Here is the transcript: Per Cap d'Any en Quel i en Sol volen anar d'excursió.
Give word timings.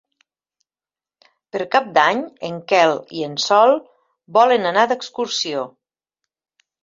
Per 1.55 1.59
Cap 1.75 1.91
d'Any 1.97 2.23
en 2.47 2.55
Quel 2.71 2.95
i 3.19 3.21
en 3.27 3.37
Sol 3.45 3.73
volen 4.39 4.65
anar 4.73 4.87
d'excursió. 4.93 5.67